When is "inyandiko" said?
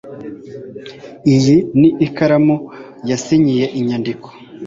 3.79-4.27